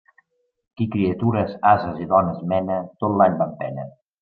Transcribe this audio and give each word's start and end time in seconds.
Qui 0.79 0.87
criatures, 0.95 1.53
ases 1.73 2.01
i 2.07 2.09
dones 2.15 2.41
mena, 2.55 2.81
tot 3.05 3.17
l'any 3.21 3.39
va 3.45 3.51
en 3.53 3.57
pena. 3.63 3.89